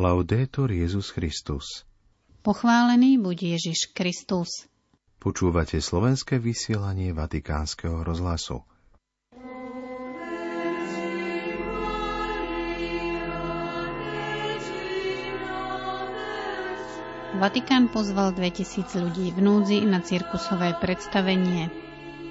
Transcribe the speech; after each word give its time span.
Laudetur 0.00 0.72
Jezus 0.72 1.12
Christus. 1.12 1.84
Pochválený 2.40 3.20
buď 3.20 3.60
Ježiš 3.60 3.92
Kristus. 3.92 4.64
Počúvate 5.20 5.76
slovenské 5.76 6.40
vysielanie 6.40 7.12
Vatikánskeho 7.12 8.00
rozhlasu. 8.00 8.64
Vatikán 17.36 17.92
pozval 17.92 18.32
2000 18.32 19.04
ľudí 19.04 19.36
v 19.36 19.38
núdzi 19.44 19.84
na 19.84 20.00
cirkusové 20.00 20.80
predstavenie. 20.80 21.68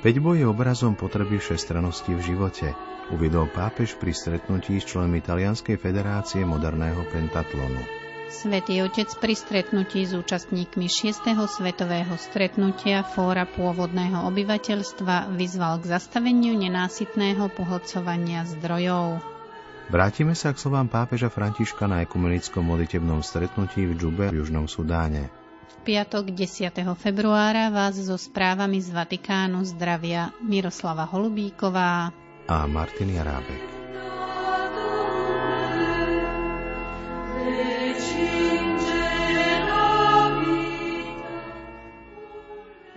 Peťboj 0.01 0.41
je 0.41 0.45
obrazom 0.49 0.97
potreby 0.97 1.37
všestranosti 1.37 2.17
v 2.17 2.33
živote, 2.33 2.73
uviedol 3.09 3.49
pápež 3.49 3.97
pri 3.97 4.13
stretnutí 4.13 4.77
s 4.77 4.85
členmi 4.85 5.21
Talianskej 5.21 5.77
federácie 5.81 6.45
moderného 6.45 7.05
pentatlonu. 7.09 7.99
Svetý 8.29 8.85
Otec 8.85 9.09
pri 9.17 9.33
stretnutí 9.33 10.05
s 10.05 10.13
účastníkmi 10.13 10.85
6. 10.85 11.33
svetového 11.33 12.13
stretnutia 12.13 13.01
Fóra 13.01 13.49
pôvodného 13.49 14.29
obyvateľstva 14.29 15.33
vyzval 15.33 15.81
k 15.81 15.97
zastaveniu 15.97 16.53
nenásytného 16.53 17.49
pohlcovania 17.57 18.45
zdrojov. 18.45 19.17
Vrátime 19.89 20.37
sa 20.37 20.53
k 20.53 20.61
slovám 20.61 20.85
pápeža 20.85 21.33
Františka 21.33 21.89
na 21.89 22.05
ekumenickom 22.05 22.61
modlitebnom 22.61 23.25
stretnutí 23.25 23.89
v 23.89 23.97
Džube 23.97 24.29
v 24.29 24.45
Južnom 24.45 24.69
Sudáne. 24.69 25.33
V 25.65 25.75
piatok 25.89 26.29
10. 26.29 26.69
februára 27.01 27.73
vás 27.73 27.97
so 27.97 28.13
správami 28.13 28.77
z 28.77 28.93
Vatikánu 28.93 29.65
zdravia 29.65 30.29
Miroslava 30.45 31.09
Holubíková 31.09 32.13
a 32.49 32.65
Martin 32.65 33.13
Jarábek. 33.13 33.61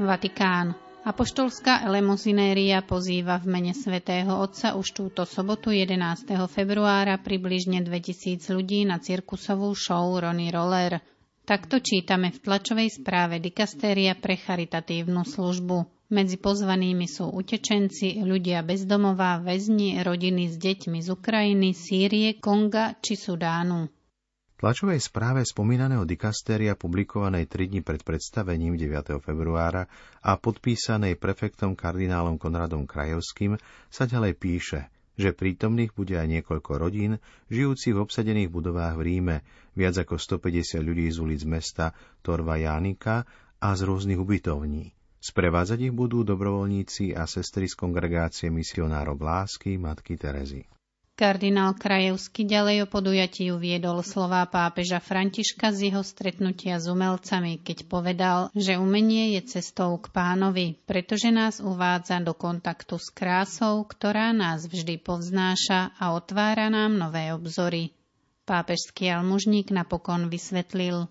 Vatikán. 0.01 0.73
Apoštolská 1.03 1.85
elemozinéria 1.85 2.81
pozýva 2.81 3.37
v 3.43 3.47
mene 3.53 3.75
svätého 3.77 4.41
Otca 4.41 4.79
už 4.79 4.97
túto 4.97 5.29
sobotu 5.29 5.69
11. 5.69 6.33
februára 6.49 7.21
približne 7.21 7.85
2000 7.85 8.57
ľudí 8.57 8.89
na 8.89 9.05
cirkusovú 9.05 9.77
show 9.77 10.17
Ronny 10.17 10.49
Roller. 10.49 11.03
Takto 11.45 11.83
čítame 11.83 12.33
v 12.33 12.39
tlačovej 12.39 12.89
správe 13.03 13.43
Dikastéria 13.43 14.15
pre 14.17 14.39
charitatívnu 14.39 15.27
službu. 15.27 16.02
Medzi 16.13 16.37
pozvanými 16.37 17.09
sú 17.09 17.33
utečenci, 17.33 18.21
ľudia 18.21 18.61
bezdomová, 18.61 19.41
väzni, 19.41 19.97
rodiny 19.97 20.45
s 20.53 20.61
deťmi 20.61 21.01
z 21.01 21.09
Ukrajiny, 21.09 21.73
Sýrie, 21.73 22.37
Konga 22.37 23.01
či 23.01 23.17
Sudánu. 23.17 23.89
V 23.89 24.57
tlačovej 24.61 25.01
správe 25.01 25.41
spomínaného 25.41 26.05
dikastéria 26.05 26.77
publikovanej 26.77 27.49
3 27.49 27.73
dní 27.73 27.81
pred 27.81 28.05
predstavením 28.05 28.77
9. 28.77 29.25
februára 29.25 29.89
a 30.21 30.37
podpísanej 30.37 31.17
prefektom 31.17 31.73
kardinálom 31.73 32.37
Konradom 32.37 32.85
Krajovským 32.85 33.57
sa 33.89 34.05
ďalej 34.05 34.37
píše, 34.37 34.93
že 35.17 35.33
prítomných 35.33 35.97
bude 35.97 36.21
aj 36.21 36.29
niekoľko 36.29 36.77
rodín, 36.77 37.25
žijúcich 37.49 37.97
v 37.97 38.05
obsadených 38.05 38.53
budovách 38.53 39.01
v 39.01 39.05
Ríme, 39.09 39.37
viac 39.73 39.97
ako 39.97 40.21
150 40.21 40.77
ľudí 40.77 41.09
z 41.09 41.25
ulic 41.25 41.41
mesta 41.49 41.97
Torva 42.21 42.61
Jánika 42.61 43.25
a 43.65 43.73
z 43.73 43.81
rôznych 43.89 44.21
ubytovní. 44.21 44.93
Sprevádzať 45.23 45.87
ich 45.87 45.95
budú 45.95 46.27
dobrovoľníci 46.27 47.15
a 47.15 47.31
sestry 47.31 47.71
z 47.71 47.79
kongregácie 47.79 48.51
misionárov 48.51 49.23
lásky 49.23 49.79
Matky 49.79 50.19
Terezy. 50.19 50.67
Kardinál 51.15 51.79
Krajevský 51.79 52.43
ďalej 52.43 52.83
o 52.83 52.87
podujatí 52.91 53.55
uviedol 53.55 54.03
slová 54.03 54.43
pápeža 54.51 54.99
Františka 54.99 55.71
z 55.71 55.93
jeho 55.93 56.03
stretnutia 56.03 56.83
s 56.83 56.91
umelcami, 56.91 57.63
keď 57.63 57.87
povedal, 57.87 58.39
že 58.57 58.81
umenie 58.81 59.39
je 59.39 59.47
cestou 59.47 59.95
k 60.03 60.11
pánovi, 60.11 60.83
pretože 60.83 61.31
nás 61.31 61.63
uvádza 61.63 62.19
do 62.19 62.35
kontaktu 62.35 62.99
s 62.99 63.07
krásou, 63.15 63.87
ktorá 63.87 64.35
nás 64.35 64.67
vždy 64.67 64.99
povznáša 64.99 65.95
a 66.03 66.19
otvára 66.19 66.67
nám 66.67 66.99
nové 66.99 67.31
obzory. 67.31 67.95
Pápežský 68.43 69.07
almužník 69.15 69.71
napokon 69.71 70.27
vysvetlil, 70.27 71.07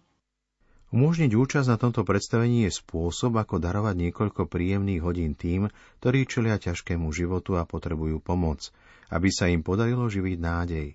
Umožniť 0.91 1.31
účasť 1.31 1.71
na 1.71 1.79
tomto 1.79 2.03
predstavení 2.03 2.67
je 2.67 2.75
spôsob, 2.75 3.39
ako 3.39 3.63
darovať 3.63 3.95
niekoľko 3.95 4.43
príjemných 4.51 4.99
hodín 4.99 5.39
tým, 5.39 5.71
ktorí 6.03 6.27
čelia 6.27 6.59
ťažkému 6.59 7.07
životu 7.15 7.55
a 7.55 7.63
potrebujú 7.63 8.19
pomoc, 8.19 8.75
aby 9.07 9.31
sa 9.31 9.47
im 9.47 9.63
podarilo 9.63 10.11
živiť 10.11 10.35
nádej. 10.35 10.87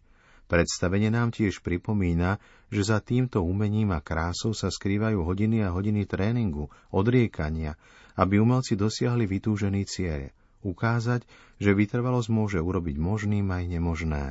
Predstavenie 0.52 1.08
nám 1.08 1.32
tiež 1.32 1.64
pripomína, 1.64 2.36
že 2.68 2.84
za 2.84 3.00
týmto 3.00 3.40
umením 3.40 3.96
a 3.96 4.04
krásou 4.04 4.52
sa 4.52 4.68
skrývajú 4.68 5.24
hodiny 5.24 5.64
a 5.64 5.72
hodiny 5.72 6.04
tréningu, 6.04 6.68
odriekania, 6.92 7.80
aby 8.20 8.36
umelci 8.36 8.76
dosiahli 8.76 9.24
vytúžený 9.24 9.88
cieľ. 9.88 10.28
Ukázať, 10.60 11.24
že 11.56 11.72
vytrvalosť 11.72 12.28
môže 12.28 12.60
urobiť 12.60 13.00
možným 13.00 13.48
aj 13.48 13.64
nemožné. 13.64 14.24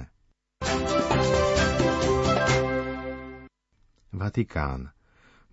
Vatikán. 4.13 4.94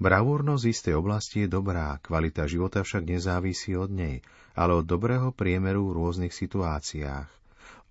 Bravúrnosť 0.00 0.64
istej 0.64 0.94
oblasti 0.97 1.44
je 1.44 1.53
dobrá, 1.53 2.00
kvalita 2.00 2.48
života 2.48 2.80
však 2.80 3.04
nezávisí 3.04 3.76
od 3.76 3.92
nej, 3.92 4.25
ale 4.56 4.78
od 4.80 4.86
dobrého 4.88 5.34
priemeru 5.34 5.91
v 5.91 5.97
rôznych 6.00 6.32
situáciách. 6.32 7.28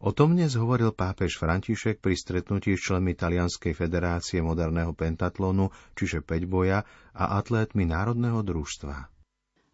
O 0.02 0.10
tom 0.10 0.34
dnes 0.34 0.58
hovoril 0.58 0.98
pápež 0.98 1.38
František 1.38 2.02
pri 2.02 2.18
stretnutí 2.18 2.74
s 2.74 2.90
členmi 2.90 3.14
Talianskej 3.14 3.78
federácie 3.78 4.42
moderného 4.42 4.98
pentatlonu, 4.98 5.70
čiže 5.94 6.26
peťboja, 6.26 6.82
a 7.14 7.24
atlétmi 7.38 7.86
Národného 7.86 8.42
družstva. 8.42 8.96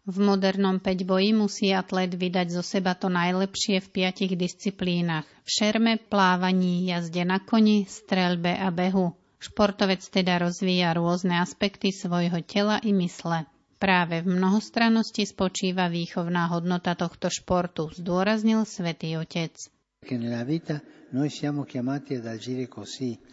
V 0.08 0.16
modernom 0.20 0.80
peťboji 0.80 1.36
musí 1.36 1.68
atlét 1.72 2.12
vydať 2.12 2.48
zo 2.48 2.64
seba 2.64 2.96
to 2.96 3.12
najlepšie 3.12 3.80
v 3.80 3.88
piatich 3.88 4.36
disciplínach. 4.36 5.28
V 5.44 5.48
šerme, 5.48 6.00
plávaní, 6.00 6.88
jazde 6.88 7.24
na 7.24 7.40
koni, 7.40 7.88
streľbe 7.88 8.56
a 8.56 8.68
behu. 8.68 9.12
Športovec 9.38 10.02
teda 10.02 10.42
rozvíja 10.42 10.98
rôzne 10.98 11.38
aspekty 11.38 11.94
svojho 11.94 12.42
tela 12.42 12.82
i 12.82 12.90
mysle. 12.90 13.46
Práve 13.78 14.26
v 14.26 14.34
mnohostrannosti 14.34 15.22
spočíva 15.22 15.86
výchovná 15.86 16.50
hodnota 16.50 16.98
tohto 16.98 17.30
športu, 17.30 17.94
zdôraznil 17.94 18.66
svätý 18.66 19.14
Otec. 19.14 19.54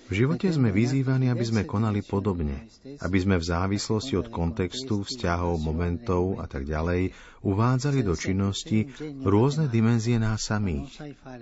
V 0.06 0.14
živote 0.14 0.48
sme 0.50 0.70
vyzývaní, 0.74 1.30
aby 1.30 1.46
sme 1.46 1.62
konali 1.66 2.02
podobne, 2.02 2.70
aby 3.02 3.18
sme 3.22 3.36
v 3.38 3.46
závislosti 3.46 4.14
od 4.18 4.34
kontextu, 4.34 5.06
vzťahov, 5.06 5.62
momentov 5.62 6.42
a 6.42 6.46
tak 6.46 6.66
ďalej 6.66 7.14
uvádzali 7.46 8.00
do 8.02 8.18
činnosti 8.18 8.90
rôzne 9.22 9.70
dimenzie 9.70 10.18
nás 10.18 10.46
samých. 10.46 10.94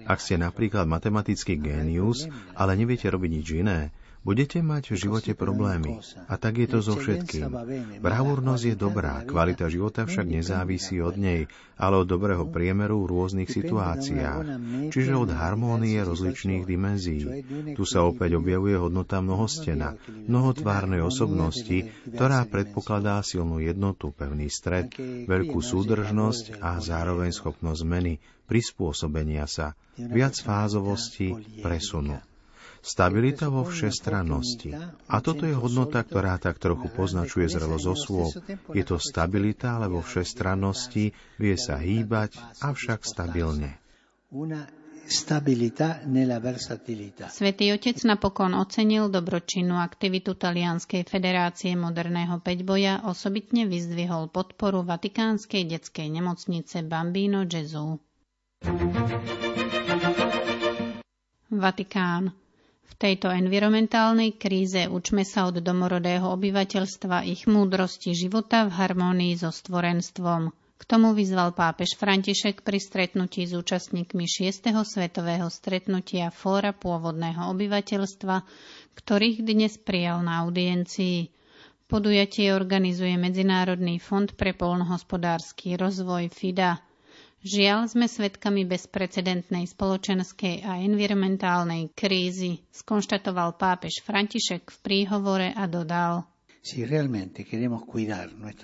Ak 0.07 0.19
ste 0.19 0.35
napríklad 0.39 0.87
matematický 0.87 1.59
génius, 1.59 2.27
ale 2.55 2.75
neviete 2.75 3.07
robiť 3.11 3.29
nič 3.31 3.47
iné, 3.63 3.91
Budete 4.23 4.63
mať 4.63 4.95
v 4.95 4.99
živote 5.03 5.31
problémy. 5.35 5.99
A 6.31 6.39
tak 6.39 6.63
je 6.63 6.67
to 6.71 6.79
so 6.79 6.95
všetkým. 6.95 7.51
Bravúrnosť 7.99 8.63
je 8.71 8.75
dobrá, 8.79 9.19
kvalita 9.27 9.67
života 9.67 10.07
však 10.07 10.23
nezávisí 10.23 11.03
od 11.03 11.19
nej, 11.19 11.51
ale 11.75 11.99
od 11.99 12.07
dobrého 12.07 12.47
priemeru 12.47 13.03
v 13.03 13.11
rôznych 13.11 13.51
situáciách, 13.51 14.45
čiže 14.95 15.13
od 15.19 15.27
harmónie 15.27 15.99
rozličných 16.07 16.63
dimenzií. 16.63 17.23
Tu 17.75 17.83
sa 17.83 18.07
opäť 18.07 18.39
objavuje 18.39 18.79
hodnota 18.79 19.19
mnohostena, 19.19 19.99
mnohotvárnej 20.07 21.03
osobnosti, 21.03 21.91
ktorá 22.07 22.47
predpokladá 22.47 23.19
silnú 23.27 23.59
jednotu, 23.59 24.15
pevný 24.15 24.47
stred, 24.47 24.95
veľkú 25.27 25.59
súdržnosť 25.59 26.63
a 26.63 26.79
zároveň 26.79 27.35
schopnosť 27.35 27.79
zmeny, 27.83 28.23
prispôsobenia 28.47 29.51
sa, 29.51 29.75
viac 29.99 30.39
fázovosti, 30.39 31.59
presunu. 31.59 32.23
Stabilita 32.83 33.47
vo 33.47 33.63
všestrannosti. 33.63 34.75
A 35.07 35.23
toto 35.23 35.47
je 35.47 35.55
hodnota, 35.55 36.03
ktorá 36.03 36.35
tak 36.35 36.59
trochu 36.59 36.91
poznačuje 36.91 37.47
zrelosť 37.47 37.85
osôb. 37.87 38.35
Je 38.75 38.83
to 38.83 38.99
stabilita, 38.99 39.79
ale 39.79 39.87
vo 39.87 40.03
všestrannosti 40.03 41.15
vie 41.39 41.55
sa 41.55 41.79
hýbať, 41.79 42.35
avšak 42.59 43.07
stabilne. 43.07 43.79
Svetý 47.31 47.65
Otec 47.71 47.97
napokon 48.03 48.51
ocenil 48.55 49.07
dobročinnú 49.07 49.79
aktivitu 49.79 50.35
Talianskej 50.35 51.07
federácie 51.07 51.79
moderného 51.79 52.43
peťboja, 52.43 53.07
osobitne 53.07 53.63
vyzdvihol 53.63 54.27
podporu 54.27 54.83
Vatikánskej 54.83 55.71
detskej 55.71 56.07
nemocnice 56.11 56.83
Bambino 56.83 57.47
Gesù. 57.47 57.99
Vatikán. 61.47 62.42
V 62.83 62.93
tejto 62.99 63.31
environmentálnej 63.31 64.35
kríze 64.35 64.91
učme 64.91 65.23
sa 65.23 65.47
od 65.47 65.63
domorodého 65.63 66.27
obyvateľstva 66.35 67.23
ich 67.23 67.47
múdrosti 67.47 68.11
života 68.11 68.67
v 68.67 68.75
harmónii 68.75 69.33
so 69.39 69.49
stvorenstvom. 69.49 70.51
K 70.83 70.83
tomu 70.85 71.15
vyzval 71.15 71.55
pápež 71.55 71.95
František 71.95 72.59
pri 72.59 72.75
stretnutí 72.75 73.47
s 73.47 73.55
účastníkmi 73.55 74.27
6. 74.27 74.67
svetového 74.83 75.47
stretnutia 75.47 76.27
Fóra 76.27 76.75
pôvodného 76.75 77.55
obyvateľstva, 77.55 78.43
ktorých 78.99 79.47
dnes 79.47 79.79
prijal 79.79 80.19
na 80.19 80.43
audiencii. 80.43 81.31
Podujatie 81.87 82.51
organizuje 82.51 83.15
Medzinárodný 83.15 83.95
fond 84.03 84.27
pre 84.35 84.51
polnohospodársky 84.51 85.79
rozvoj 85.79 86.27
FIDA. 86.27 86.83
Žiaľ, 87.43 87.91
sme 87.91 88.07
svedkami 88.07 88.63
bezprecedentnej 88.63 89.67
spoločenskej 89.67 90.63
a 90.63 90.79
environmentálnej 90.79 91.91
krízy, 91.91 92.63
skonštatoval 92.71 93.59
pápež 93.59 93.99
František 93.99 94.71
v 94.71 94.77
príhovore 94.79 95.51
a 95.51 95.67
dodal– 95.67 96.23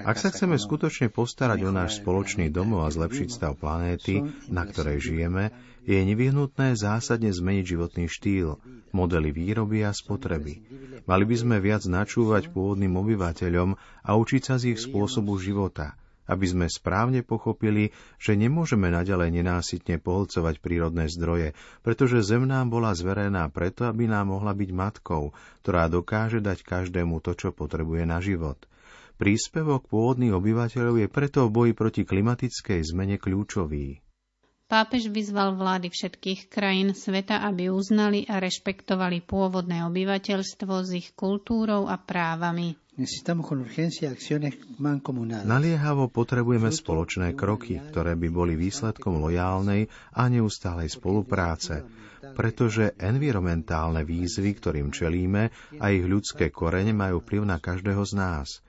ak 0.07 0.15
sa 0.15 0.31
chceme 0.31 0.55
skutočne 0.55 1.11
postarať 1.11 1.67
o 1.67 1.71
náš 1.75 1.99
spoločný 1.99 2.47
domov 2.47 2.87
a 2.87 2.95
zlepšiť 2.95 3.27
stav 3.27 3.59
planéty, 3.59 4.23
na 4.47 4.63
ktorej 4.63 5.03
žijeme, 5.03 5.51
je 5.83 5.99
nevyhnutné 5.99 6.79
zásadne 6.79 7.27
zmeniť 7.27 7.65
životný 7.67 8.07
štýl, 8.07 8.55
modely 8.95 9.35
výroby 9.35 9.83
a 9.83 9.91
spotreby. 9.91 10.63
Mali 11.03 11.23
by 11.27 11.35
sme 11.35 11.59
viac 11.59 11.83
načúvať 11.83 12.55
pôvodným 12.55 12.95
obyvateľom 12.95 13.75
a 14.07 14.09
učiť 14.15 14.41
sa 14.47 14.55
z 14.55 14.71
ich 14.71 14.79
spôsobu 14.79 15.35
života– 15.35 15.91
aby 16.29 16.45
sme 16.45 16.65
správne 16.69 17.25
pochopili, 17.25 17.89
že 18.21 18.37
nemôžeme 18.37 18.93
naďalej 18.93 19.41
nenásytne 19.41 19.97
poholcovať 19.97 20.61
prírodné 20.61 21.09
zdroje, 21.09 21.57
pretože 21.81 22.21
zem 22.21 22.45
nám 22.45 22.69
bola 22.69 22.93
zverená 22.93 23.49
preto, 23.49 23.89
aby 23.89 24.05
nám 24.05 24.29
mohla 24.29 24.53
byť 24.53 24.69
matkou, 24.69 25.33
ktorá 25.65 25.89
dokáže 25.89 26.37
dať 26.39 26.61
každému 26.61 27.17
to, 27.25 27.33
čo 27.33 27.49
potrebuje 27.49 28.05
na 28.05 28.21
život. 28.21 28.61
Príspevok 29.19 29.91
pôvodných 29.91 30.31
obyvateľov 30.31 30.95
je 31.03 31.07
preto 31.11 31.49
v 31.49 31.51
boji 31.51 31.71
proti 31.75 32.01
klimatickej 32.07 32.79
zmene 32.87 33.19
kľúčový. 33.19 33.99
Pápež 34.69 35.10
vyzval 35.10 35.57
vlády 35.57 35.89
všetkých 35.89 36.45
krajín 36.45 36.94
sveta, 36.94 37.42
aby 37.42 37.74
uznali 37.74 38.30
a 38.30 38.38
rešpektovali 38.38 39.25
pôvodné 39.25 39.81
obyvateľstvo 39.89 40.74
s 40.86 40.89
ich 40.94 41.10
kultúrou 41.18 41.89
a 41.89 41.98
právami. 41.98 42.77
Naliehavo 45.42 46.06
potrebujeme 46.13 46.69
spoločné 46.69 47.33
kroky, 47.33 47.81
ktoré 47.81 48.13
by 48.13 48.30
boli 48.30 48.54
výsledkom 48.54 49.18
lojálnej 49.18 49.89
a 50.13 50.30
neustálej 50.30 50.94
spolupráce, 50.94 51.81
pretože 52.38 52.94
environmentálne 53.01 54.06
výzvy, 54.06 54.54
ktorým 54.54 54.94
čelíme, 54.94 55.50
a 55.81 55.89
ich 55.89 56.06
ľudské 56.06 56.54
korene 56.54 56.94
majú 56.94 57.25
vplyv 57.25 57.42
na 57.42 57.57
každého 57.57 58.06
z 58.06 58.13
nás. 58.13 58.62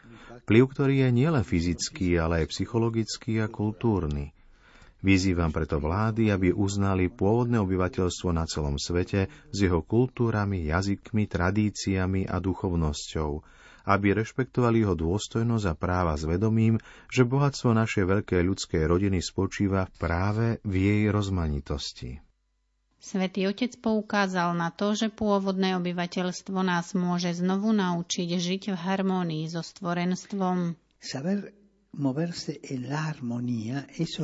Vplyv, 0.48 0.64
ktorý 0.64 0.94
je 1.04 1.08
nielen 1.12 1.44
fyzický, 1.44 2.16
ale 2.16 2.48
aj 2.48 2.56
psychologický 2.56 3.44
a 3.44 3.52
kultúrny. 3.52 4.32
Vyzývam 5.00 5.48
preto 5.48 5.80
vlády, 5.80 6.28
aby 6.28 6.52
uznali 6.52 7.08
pôvodné 7.08 7.56
obyvateľstvo 7.56 8.36
na 8.36 8.44
celom 8.44 8.76
svete 8.76 9.32
s 9.48 9.56
jeho 9.56 9.80
kultúrami, 9.80 10.68
jazykmi, 10.68 11.24
tradíciami 11.24 12.28
a 12.28 12.36
duchovnosťou, 12.36 13.30
aby 13.88 14.12
rešpektovali 14.12 14.84
jeho 14.84 14.92
dôstojnosť 14.92 15.66
a 15.72 15.74
práva 15.74 16.12
s 16.20 16.28
vedomím, 16.28 16.76
že 17.08 17.24
bohatstvo 17.24 17.72
našej 17.72 18.04
veľkej 18.04 18.40
ľudskej 18.44 18.82
rodiny 18.84 19.24
spočíva 19.24 19.88
práve 19.96 20.60
v 20.68 20.74
jej 20.76 21.02
rozmanitosti. 21.08 22.20
Svetý 23.00 23.48
Otec 23.48 23.80
poukázal 23.80 24.52
na 24.52 24.68
to, 24.68 24.92
že 24.92 25.08
pôvodné 25.08 25.80
obyvateľstvo 25.80 26.60
nás 26.60 26.92
môže 26.92 27.32
znovu 27.32 27.72
naučiť 27.72 28.28
žiť 28.36 28.62
v 28.68 28.76
harmónii 28.76 29.48
so 29.48 29.64
stvorenstvom. 29.64 30.76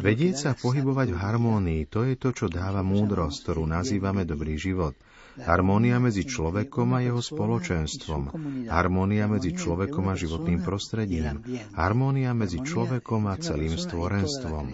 Vedieť 0.07 0.35
sa 0.39 0.55
pohybovať 0.55 1.09
v 1.11 1.19
harmónii, 1.19 1.83
to 1.91 2.07
je 2.07 2.15
to, 2.15 2.31
čo 2.31 2.47
dáva 2.47 2.87
múdrosť, 2.87 3.37
ktorú 3.43 3.67
nazývame 3.67 4.23
dobrý 4.23 4.55
život. 4.55 4.95
Harmónia 5.37 5.99
medzi 6.01 6.25
človekom 6.25 6.97
a 6.97 7.05
jeho 7.05 7.19
spoločenstvom. 7.21 8.23
Harmónia 8.71 9.27
medzi 9.29 9.53
človekom 9.53 10.09
a 10.09 10.15
životným 10.15 10.63
prostredím. 10.63 11.43
Harmónia 11.77 12.33
medzi 12.33 12.63
človekom 12.63 13.29
a 13.29 13.37
celým 13.37 13.75
stvorenstvom. 13.75 14.73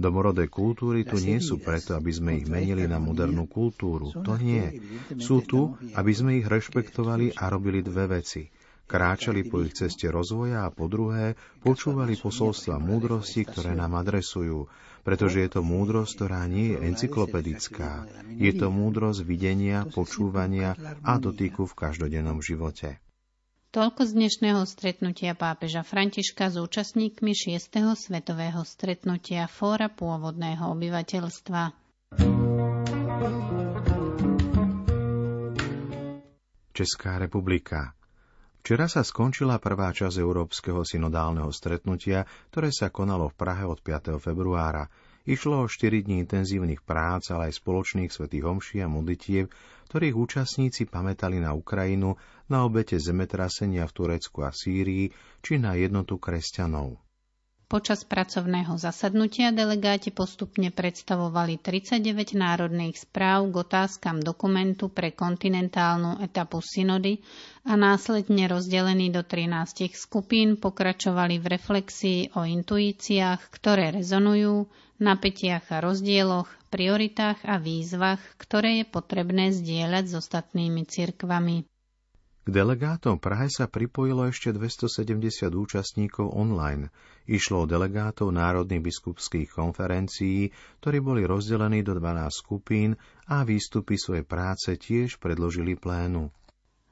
Domorodé 0.00 0.48
kultúry 0.48 1.04
tu 1.04 1.20
nie 1.20 1.38
sú 1.44 1.60
preto, 1.60 1.94
aby 1.94 2.10
sme 2.10 2.40
ich 2.40 2.48
menili 2.48 2.88
na 2.88 2.98
modernú 2.98 3.46
kultúru. 3.46 4.10
To 4.16 4.34
nie. 4.40 4.80
Sú 5.20 5.44
tu, 5.44 5.76
aby 5.94 6.12
sme 6.16 6.40
ich 6.40 6.48
rešpektovali 6.48 7.36
a 7.36 7.52
robili 7.52 7.84
dve 7.84 8.18
veci– 8.18 8.42
kráčali 8.90 9.46
po 9.46 9.62
ich 9.62 9.78
ceste 9.78 10.10
rozvoja 10.10 10.66
a 10.66 10.74
po 10.74 10.90
druhé 10.90 11.38
počúvali 11.62 12.18
posolstva 12.18 12.82
múdrosti, 12.82 13.46
ktoré 13.46 13.78
nám 13.78 13.94
adresujú, 14.02 14.66
pretože 15.06 15.46
je 15.46 15.50
to 15.54 15.62
múdrosť, 15.62 16.10
ktorá 16.18 16.42
nie 16.50 16.74
je 16.74 16.90
encyklopedická. 16.90 18.10
Je 18.34 18.50
to 18.50 18.74
múdrosť 18.74 19.22
videnia, 19.22 19.86
počúvania 19.86 20.74
a 21.06 21.22
dotyku 21.22 21.70
v 21.70 21.78
každodennom 21.78 22.42
živote. 22.42 22.98
Toľko 23.70 24.02
z 24.02 24.12
dnešného 24.18 24.66
stretnutia 24.66 25.38
pápeža 25.38 25.86
Františka 25.86 26.50
s 26.50 26.58
účastníkmi 26.58 27.30
6. 27.38 27.70
svetového 27.94 28.66
stretnutia 28.66 29.46
Fóra 29.46 29.86
pôvodného 29.86 30.74
obyvateľstva. 30.74 31.78
Česká 36.74 37.22
republika 37.22 37.94
Včera 38.60 38.92
sa 38.92 39.00
skončila 39.00 39.56
prvá 39.56 39.88
časť 39.88 40.20
Európskeho 40.20 40.84
synodálneho 40.84 41.48
stretnutia, 41.48 42.28
ktoré 42.52 42.68
sa 42.68 42.92
konalo 42.92 43.32
v 43.32 43.38
Prahe 43.40 43.64
od 43.64 43.80
5. 43.80 44.20
februára. 44.20 44.84
Išlo 45.24 45.64
o 45.64 45.66
4 45.68 46.04
dní 46.04 46.20
intenzívnych 46.28 46.84
prác, 46.84 47.32
ale 47.32 47.48
aj 47.48 47.56
spoločných 47.56 48.12
svetých 48.12 48.44
homší 48.44 48.84
a 48.84 48.92
modlitiev, 48.92 49.48
ktorých 49.88 50.12
účastníci 50.12 50.84
pamätali 50.92 51.40
na 51.40 51.56
Ukrajinu, 51.56 52.20
na 52.52 52.68
obete 52.68 53.00
zemetrasenia 53.00 53.88
v 53.88 53.96
Turecku 53.96 54.44
a 54.44 54.52
Sýrii, 54.52 55.08
či 55.40 55.56
na 55.56 55.72
jednotu 55.80 56.20
kresťanov. 56.20 57.09
Počas 57.70 58.02
pracovného 58.02 58.74
zasadnutia 58.74 59.54
delegáti 59.54 60.10
postupne 60.10 60.74
predstavovali 60.74 61.54
39 61.54 62.02
národných 62.34 62.98
správ 62.98 63.46
k 63.46 63.62
otázkam 63.62 64.18
dokumentu 64.18 64.90
pre 64.90 65.14
kontinentálnu 65.14 66.18
etapu 66.18 66.58
synody 66.58 67.22
a 67.62 67.78
následne 67.78 68.50
rozdelení 68.50 69.14
do 69.14 69.22
13 69.22 69.86
skupín 69.94 70.58
pokračovali 70.58 71.38
v 71.38 71.46
reflexii 71.46 72.20
o 72.34 72.42
intuíciách, 72.42 73.38
ktoré 73.48 73.94
rezonujú, 73.94 74.66
napätiach 74.98 75.70
a 75.70 75.78
rozdieloch, 75.78 76.50
prioritách 76.68 77.38
a 77.46 77.54
výzvach, 77.56 78.18
ktoré 78.34 78.82
je 78.82 78.86
potrebné 78.86 79.54
zdieľať 79.54 80.04
s 80.06 80.14
ostatnými 80.18 80.82
cirkvami. 80.84 81.69
K 82.40 82.48
delegátom 82.48 83.20
Prahe 83.20 83.52
sa 83.52 83.68
pripojilo 83.68 84.24
ešte 84.24 84.56
270 84.56 85.52
účastníkov 85.52 86.32
online. 86.32 86.88
Išlo 87.28 87.62
o 87.62 87.68
delegátov 87.68 88.32
Národných 88.32 88.80
biskupských 88.80 89.52
konferencií, 89.52 90.48
ktorí 90.80 91.04
boli 91.04 91.28
rozdelení 91.28 91.84
do 91.84 91.92
12 92.00 92.32
skupín 92.32 92.96
a 93.28 93.44
výstupy 93.44 94.00
svojej 94.00 94.24
práce 94.24 94.72
tiež 94.72 95.20
predložili 95.20 95.76
plénu. 95.76 96.32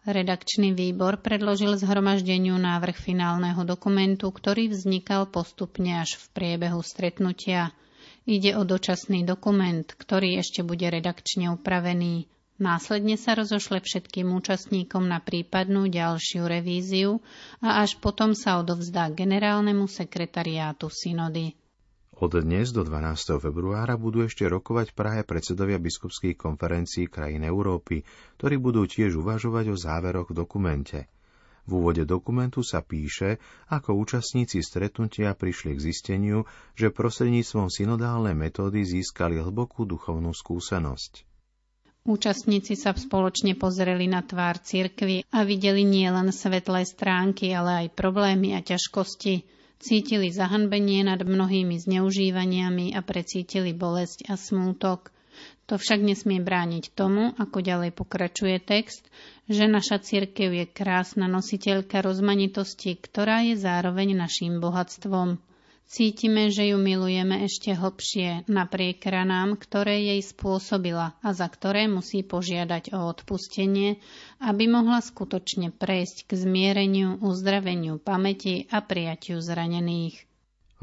Redakčný 0.09 0.77
výbor 0.77 1.21
predložil 1.21 1.81
zhromaždeniu 1.81 2.57
návrh 2.57 2.97
finálneho 2.97 3.65
dokumentu, 3.65 4.29
ktorý 4.29 4.73
vznikal 4.73 5.33
postupne 5.33 6.01
až 6.01 6.17
v 6.17 6.25
priebehu 6.33 6.81
stretnutia. 6.85 7.73
Ide 8.29 8.57
o 8.57 8.69
dočasný 8.69 9.25
dokument, 9.25 9.85
ktorý 9.85 10.41
ešte 10.41 10.61
bude 10.61 10.89
redakčne 10.93 11.53
upravený. 11.57 12.29
Následne 12.59 13.15
sa 13.15 13.39
rozošle 13.39 13.79
všetkým 13.79 14.35
účastníkom 14.35 15.07
na 15.07 15.23
prípadnú 15.23 15.87
ďalšiu 15.87 16.43
revíziu 16.43 17.23
a 17.63 17.87
až 17.87 17.95
potom 18.03 18.35
sa 18.35 18.59
odovzdá 18.59 19.15
generálnemu 19.15 19.87
sekretariátu 19.87 20.91
synody. 20.91 21.55
Od 22.19 22.35
dnes 22.35 22.75
do 22.75 22.83
12. 22.83 23.39
februára 23.39 23.95
budú 23.95 24.27
ešte 24.27 24.43
rokovať 24.43 24.91
Prahe 24.91 25.23
predsedovia 25.23 25.79
biskupských 25.79 26.35
konferencií 26.35 27.07
krajín 27.07 27.47
Európy, 27.47 28.03
ktorí 28.43 28.59
budú 28.59 28.91
tiež 28.91 29.15
uvažovať 29.23 29.71
o 29.71 29.77
záveroch 29.79 30.35
v 30.35 30.43
dokumente. 30.43 31.07
V 31.63 31.79
úvode 31.79 32.03
dokumentu 32.03 32.67
sa 32.67 32.83
píše, 32.83 33.39
ako 33.71 33.95
účastníci 34.03 34.67
stretnutia 34.67 35.31
prišli 35.39 35.79
k 35.79 35.85
zisteniu, 35.95 36.43
že 36.75 36.91
prostredníctvom 36.91 37.71
synodálnej 37.71 38.35
metódy 38.35 38.83
získali 38.83 39.39
hlbokú 39.39 39.87
duchovnú 39.87 40.35
skúsenosť. 40.35 41.28
Účastníci 42.09 42.73
sa 42.73 42.97
spoločne 42.97 43.53
pozreli 43.53 44.09
na 44.09 44.25
tvár 44.25 44.57
cirkvy 44.65 45.29
a 45.29 45.45
videli 45.45 45.85
nielen 45.85 46.33
svetlé 46.33 46.89
stránky, 46.89 47.53
ale 47.53 47.85
aj 47.85 47.93
problémy 47.93 48.57
a 48.57 48.65
ťažkosti. 48.65 49.45
Cítili 49.77 50.33
zahanbenie 50.33 51.05
nad 51.05 51.21
mnohými 51.21 51.77
zneužívaniami 51.77 52.97
a 52.97 53.05
precítili 53.05 53.77
bolesť 53.77 54.25
a 54.33 54.41
smútok. 54.41 55.13
To 55.69 55.77
však 55.77 56.01
nesmie 56.01 56.41
brániť 56.41 56.97
tomu, 56.97 57.37
ako 57.37 57.61
ďalej 57.61 57.93
pokračuje 57.93 58.57
text, 58.57 59.05
že 59.45 59.69
naša 59.69 60.01
cirkev 60.01 60.57
je 60.57 60.65
krásna 60.65 61.29
nositeľka 61.29 62.01
rozmanitosti, 62.01 62.97
ktorá 62.97 63.45
je 63.45 63.61
zároveň 63.61 64.17
našim 64.17 64.65
bohatstvom. 64.65 65.37
Cítime, 65.89 66.53
že 66.53 66.69
ju 66.69 66.77
milujeme 66.77 67.49
ešte 67.49 67.73
hlbšie 67.73 68.45
napriek 68.45 69.01
ranám, 69.09 69.57
ktoré 69.57 70.13
jej 70.13 70.21
spôsobila 70.21 71.17
a 71.25 71.29
za 71.33 71.49
ktoré 71.49 71.89
musí 71.89 72.21
požiadať 72.21 72.93
o 72.93 73.09
odpustenie, 73.09 73.97
aby 74.37 74.69
mohla 74.69 75.01
skutočne 75.01 75.73
prejsť 75.73 76.29
k 76.29 76.45
zmiereniu, 76.45 77.17
uzdraveniu 77.25 77.97
pamäti 77.97 78.69
a 78.69 78.85
prijatiu 78.85 79.41
zranených. 79.41 80.29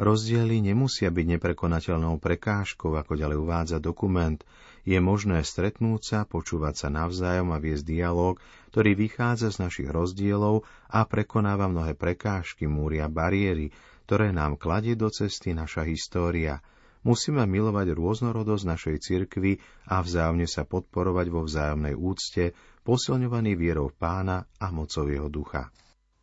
Rozdiely 0.02 0.60
nemusia 0.60 1.14
byť 1.14 1.26
neprekonateľnou 1.38 2.18
prekážkou, 2.18 2.98
ako 2.98 3.14
ďalej 3.14 3.38
uvádza 3.38 3.78
dokument. 3.78 4.42
Je 4.90 4.98
možné 4.98 5.46
stretnúť 5.46 6.02
sa, 6.02 6.20
počúvať 6.26 6.82
sa 6.82 6.88
navzájom 6.90 7.54
a 7.54 7.62
viesť 7.62 7.86
dialog, 7.94 8.42
ktorý 8.74 8.98
vychádza 8.98 9.54
z 9.54 9.70
našich 9.70 9.90
rozdielov 9.94 10.66
a 10.90 11.06
prekonáva 11.06 11.70
mnohé 11.70 11.94
prekážky, 11.94 12.66
múry 12.66 13.00
a 13.00 13.08
bariéry, 13.08 13.70
ktoré 14.06 14.30
nám 14.30 14.62
kladie 14.62 14.94
do 14.94 15.10
cesty 15.10 15.58
naša 15.58 15.82
história. 15.90 16.62
Musíme 17.02 17.42
milovať 17.50 17.98
rôznorodosť 17.98 18.64
našej 18.66 18.98
cirkvy 19.02 19.58
a 19.90 20.02
vzájomne 20.02 20.46
sa 20.46 20.66
podporovať 20.66 21.28
vo 21.34 21.42
vzájomnej 21.46 21.98
úcte, 21.98 22.54
posilňovaný 22.86 23.58
vierou 23.58 23.90
pána 23.90 24.46
a 24.62 24.70
mocou 24.70 25.10
jeho 25.10 25.30
ducha. 25.30 25.74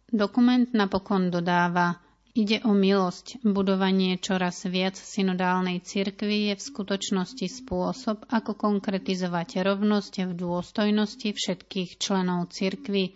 Dokument 0.06 0.70
napokon 0.70 1.30
dodáva, 1.30 1.98
Ide 2.32 2.64
o 2.64 2.72
milosť. 2.72 3.44
Budovanie 3.44 4.16
čoraz 4.16 4.64
viac 4.64 4.96
synodálnej 4.96 5.84
cirkvy 5.84 6.48
je 6.48 6.54
v 6.56 6.62
skutočnosti 6.64 7.44
spôsob, 7.60 8.24
ako 8.24 8.56
konkretizovať 8.56 9.60
rovnosť 9.60 10.32
v 10.32 10.40
dôstojnosti 10.40 11.28
všetkých 11.28 12.00
členov 12.00 12.48
cirkvy, 12.48 13.12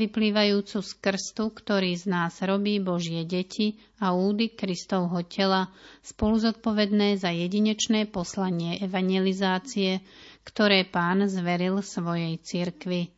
vyplývajúcu 0.00 0.80
z 0.80 0.92
krstu, 0.96 1.52
ktorý 1.52 1.92
z 1.92 2.08
nás 2.08 2.40
robí 2.40 2.80
Božie 2.80 3.28
deti 3.28 3.76
a 4.00 4.16
údy 4.16 4.56
Kristovho 4.56 5.20
tela, 5.28 5.68
spolu 6.00 6.40
zodpovedné 6.40 7.20
za 7.20 7.36
jedinečné 7.36 8.08
poslanie 8.08 8.80
evangelizácie, 8.80 10.00
ktoré 10.40 10.88
pán 10.88 11.28
zveril 11.28 11.84
svojej 11.84 12.40
cirkvi. 12.40 13.12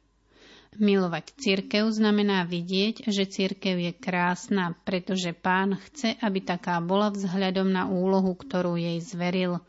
Milovať 0.76 1.32
církev 1.40 1.88
znamená 1.88 2.44
vidieť, 2.44 3.08
že 3.08 3.24
církev 3.24 3.80
je 3.80 3.92
krásna, 3.96 4.76
pretože 4.84 5.32
pán 5.32 5.80
chce, 5.80 6.12
aby 6.20 6.44
taká 6.44 6.84
bola 6.84 7.08
vzhľadom 7.08 7.68
na 7.72 7.88
úlohu, 7.88 8.36
ktorú 8.36 8.76
jej 8.76 9.00
zveril. 9.00 9.64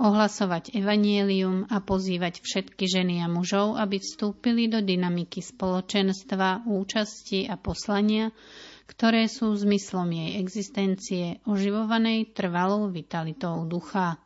Ohlasovať 0.00 0.72
evanielium 0.72 1.68
a 1.68 1.84
pozývať 1.84 2.40
všetky 2.40 2.88
ženy 2.88 3.20
a 3.20 3.28
mužov, 3.28 3.76
aby 3.76 4.00
vstúpili 4.00 4.64
do 4.68 4.80
dynamiky 4.80 5.44
spoločenstva, 5.44 6.64
účasti 6.64 7.44
a 7.44 7.60
poslania, 7.60 8.32
ktoré 8.88 9.28
sú 9.28 9.52
zmyslom 9.52 10.08
jej 10.08 10.30
existencie, 10.40 11.24
oživovanej 11.44 12.32
trvalou 12.32 12.88
vitalitou 12.88 13.68
ducha. 13.68 14.16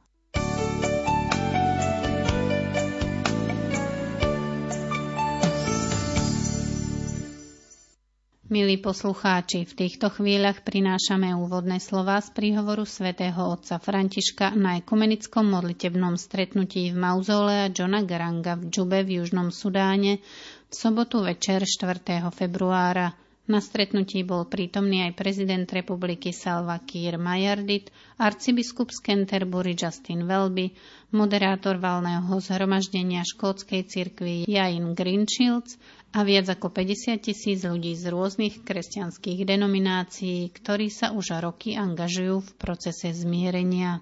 Milí 8.54 8.78
poslucháči, 8.78 9.66
v 9.66 9.75
týchto 9.75 10.14
chvíľach 10.14 10.62
prinášame 10.62 11.34
úvodné 11.34 11.82
slova 11.82 12.23
z 12.23 12.30
príhovoru 12.30 12.87
svätého 12.87 13.50
otca 13.50 13.82
Františka 13.82 14.54
na 14.54 14.78
ekumenickom 14.78 15.42
modlitebnom 15.42 16.14
stretnutí 16.14 16.94
v 16.94 16.96
mauzolea 17.02 17.75
Johna 17.75 18.06
Garanga 18.06 18.54
v 18.54 18.70
Džube 18.70 19.02
v 19.02 19.18
Južnom 19.18 19.50
Sudáne 19.50 20.23
v 20.70 20.70
sobotu 20.70 21.26
večer 21.26 21.66
4. 21.66 22.30
februára. 22.30 23.23
Na 23.44 23.60
stretnutí 23.60 24.24
bol 24.24 24.48
prítomný 24.48 25.04
aj 25.04 25.20
prezident 25.20 25.68
republiky 25.68 26.32
Salva 26.32 26.80
Kiir 26.80 27.20
Mayardit, 27.20 27.92
arcibiskup 28.16 28.88
z 28.88 29.04
Canterbury 29.04 29.76
Justin 29.76 30.24
Welby, 30.24 30.72
moderátor 31.12 31.76
valného 31.76 32.40
zhromaždenia 32.40 33.20
škótskej 33.20 33.84
cirkvi 33.84 34.48
Jain 34.48 34.96
Greenshields 34.96 35.76
a 36.16 36.24
viac 36.24 36.48
ako 36.48 36.72
50 36.72 37.20
tisíc 37.20 37.68
ľudí 37.68 37.92
z 37.92 38.08
rôznych 38.08 38.64
kresťanských 38.64 39.44
denominácií, 39.44 40.48
ktorí 40.48 40.88
sa 40.88 41.12
už 41.12 41.36
roky 41.44 41.76
angažujú 41.76 42.40
v 42.40 42.50
procese 42.56 43.12
zmierenia. 43.12 44.00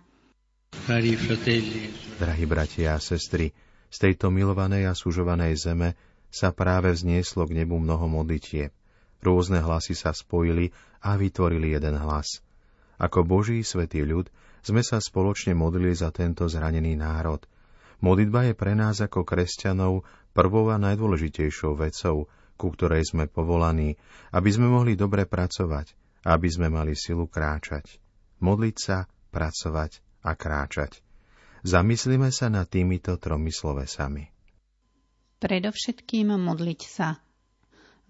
Drahí 2.22 2.44
bratia 2.46 2.94
a 2.94 3.02
sestry, 3.02 3.50
z 3.90 3.96
tejto 3.98 4.30
milovanej 4.30 4.86
a 4.86 4.94
sužovanej 4.94 5.58
zeme 5.58 5.98
sa 6.30 6.54
práve 6.54 6.94
vznieslo 6.94 7.42
k 7.50 7.58
nebu 7.58 7.82
mnoho 7.82 8.06
modlitieb. 8.06 8.70
Rôzne 9.22 9.62
hlasy 9.62 9.94
sa 9.94 10.10
spojili 10.10 10.74
a 10.98 11.14
vytvorili 11.14 11.78
jeden 11.78 11.94
hlas. 11.94 12.42
Ako 12.98 13.22
Boží 13.22 13.62
svetý 13.62 14.02
ľud 14.02 14.26
sme 14.62 14.82
sa 14.82 14.98
spoločne 14.98 15.54
modlili 15.54 15.94
za 15.94 16.10
tento 16.10 16.46
zranený 16.50 16.98
národ. 16.98 17.42
Modlitba 18.02 18.50
je 18.50 18.54
pre 18.58 18.74
nás 18.74 18.98
ako 18.98 19.22
kresťanov 19.22 20.02
prvou 20.34 20.74
a 20.74 20.78
najdôležitejšou 20.78 21.78
vecou, 21.78 22.26
ku 22.58 22.66
ktorej 22.74 23.06
sme 23.06 23.30
povolaní, 23.30 23.94
aby 24.34 24.50
sme 24.50 24.66
mohli 24.66 24.98
dobre 24.98 25.26
pracovať, 25.26 25.94
aby 26.26 26.48
sme 26.50 26.70
mali 26.70 26.98
silu 26.98 27.30
kráčať. 27.30 27.98
Modliť 28.42 28.76
sa, 28.78 29.06
pracovať 29.30 30.02
a 30.26 30.34
kráčať. 30.34 30.98
Zamyslíme 31.62 32.34
sa 32.34 32.50
nad 32.50 32.66
týmito 32.66 33.14
tromi 33.22 33.54
slovesami. 33.54 34.26
Predovšetkým 35.38 36.34
modliť 36.34 36.80
sa. 36.86 37.22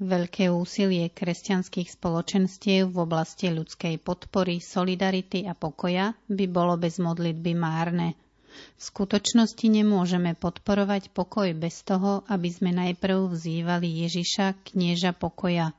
Veľké 0.02 0.50
úsilie 0.50 1.14
kresťanských 1.14 1.94
spoločenstiev 1.94 2.90
v 2.90 3.06
oblasti 3.06 3.54
ľudskej 3.54 4.02
podpory, 4.02 4.58
solidarity 4.58 5.46
a 5.46 5.54
pokoja 5.54 6.18
by 6.26 6.50
bolo 6.50 6.74
bez 6.74 6.98
modlitby 6.98 7.54
márne. 7.54 8.18
V 8.50 8.82
skutočnosti 8.82 9.62
nemôžeme 9.62 10.34
podporovať 10.34 11.14
pokoj 11.14 11.54
bez 11.54 11.86
toho, 11.86 12.26
aby 12.26 12.50
sme 12.50 12.74
najprv 12.74 13.30
vzývali 13.30 14.02
Ježiša, 14.02 14.74
knieža 14.74 15.14
pokoja. 15.14 15.70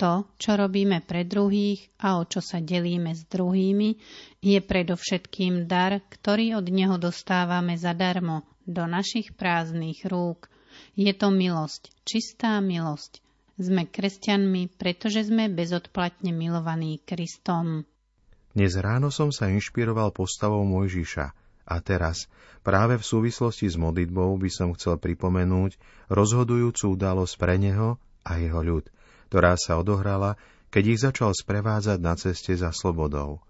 To, 0.00 0.24
čo 0.40 0.56
robíme 0.56 1.04
pre 1.04 1.28
druhých 1.28 1.92
a 2.00 2.16
o 2.16 2.24
čo 2.24 2.40
sa 2.40 2.64
delíme 2.64 3.12
s 3.12 3.28
druhými, 3.28 4.00
je 4.40 4.58
predovšetkým 4.64 5.68
dar, 5.68 6.00
ktorý 6.08 6.56
od 6.56 6.72
Neho 6.72 6.96
dostávame 6.96 7.76
zadarmo 7.76 8.48
do 8.64 8.88
našich 8.88 9.36
prázdnych 9.36 10.08
rúk. 10.08 10.48
Je 10.96 11.12
to 11.12 11.28
milosť, 11.28 11.92
čistá 12.08 12.64
milosť. 12.64 13.27
Sme 13.58 13.90
kresťanmi, 13.90 14.78
pretože 14.78 15.26
sme 15.26 15.50
bezodplatne 15.50 16.30
milovaní 16.30 17.02
Kristom. 17.02 17.82
Dnes 18.54 18.78
ráno 18.78 19.10
som 19.10 19.34
sa 19.34 19.50
inšpiroval 19.50 20.14
postavou 20.14 20.62
Mojžiša, 20.62 21.26
a 21.68 21.76
teraz, 21.82 22.30
práve 22.64 22.96
v 22.96 23.04
súvislosti 23.04 23.68
s 23.68 23.74
modlitbou 23.74 24.38
by 24.40 24.46
som 24.46 24.72
chcel 24.78 24.96
pripomenúť 24.96 25.74
rozhodujúcu 26.08 26.96
udalosť 26.96 27.34
pre 27.34 27.58
neho 27.58 28.00
a 28.24 28.38
jeho 28.38 28.62
ľud, 28.64 28.88
ktorá 29.28 29.58
sa 29.58 29.76
odohrala, 29.76 30.40
keď 30.70 30.84
ich 30.88 31.02
začal 31.02 31.34
sprevádzať 31.34 31.98
na 31.98 32.14
ceste 32.14 32.54
za 32.56 32.72
slobodou. 32.72 33.42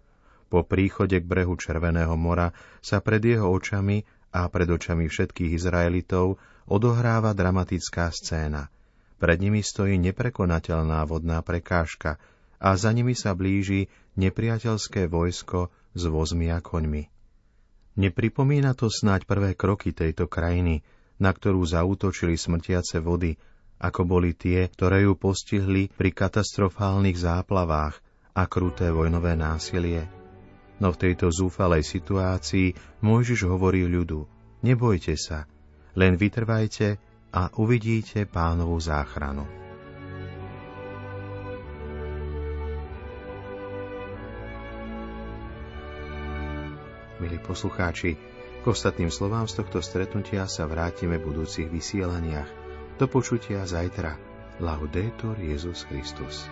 Po 0.48 0.64
príchode 0.64 1.20
k 1.20 1.28
brehu 1.28 1.54
Červeného 1.60 2.16
mora 2.16 2.56
sa 2.80 3.04
pred 3.04 3.20
jeho 3.20 3.46
očami 3.52 4.02
a 4.32 4.48
pred 4.48 4.72
očami 4.72 5.04
všetkých 5.04 5.52
Izraelitov 5.52 6.40
odohráva 6.64 7.36
dramatická 7.36 8.08
scéna. 8.08 8.72
Pred 9.18 9.38
nimi 9.42 9.66
stojí 9.66 9.98
neprekonateľná 9.98 11.02
vodná 11.06 11.42
prekážka 11.42 12.22
a 12.62 12.74
za 12.78 12.94
nimi 12.94 13.18
sa 13.18 13.34
blíži 13.34 13.90
nepriateľské 14.14 15.10
vojsko 15.10 15.70
s 15.94 16.02
vozmi 16.06 16.50
a 16.54 16.62
koňmi. 16.62 17.10
Nepripomína 17.98 18.78
to 18.78 18.86
snáď 18.86 19.26
prvé 19.26 19.58
kroky 19.58 19.90
tejto 19.90 20.30
krajiny, 20.30 20.86
na 21.18 21.34
ktorú 21.34 21.66
zautočili 21.66 22.38
smrtiace 22.38 23.02
vody, 23.02 23.34
ako 23.82 24.06
boli 24.06 24.38
tie, 24.38 24.70
ktoré 24.70 25.06
ju 25.06 25.18
postihli 25.18 25.90
pri 25.90 26.14
katastrofálnych 26.14 27.18
záplavách 27.18 27.98
a 28.38 28.42
kruté 28.46 28.94
vojnové 28.94 29.34
násilie. 29.34 30.06
No 30.78 30.94
v 30.94 31.10
tejto 31.10 31.34
zúfalej 31.34 31.82
situácii 31.82 33.02
Mojžiš 33.02 33.50
hovorí 33.50 33.82
ľudu, 33.82 34.30
nebojte 34.62 35.18
sa, 35.18 35.50
len 35.98 36.14
vytrvajte 36.14 37.02
a 37.32 37.52
uvidíte 37.60 38.24
pánovú 38.24 38.80
záchranu. 38.80 39.44
Milí 47.18 47.38
poslucháči, 47.42 48.14
k 48.62 48.64
ostatným 48.64 49.10
slovám 49.10 49.50
z 49.50 49.62
tohto 49.62 49.82
stretnutia 49.82 50.46
sa 50.46 50.70
vrátime 50.70 51.18
v 51.18 51.34
budúcich 51.34 51.66
vysielaniach. 51.66 52.46
Do 52.98 53.10
počutia 53.10 53.66
zajtra. 53.66 54.18
Laudetur 54.58 55.38
Jezus 55.38 55.86
Christus. 55.86 56.46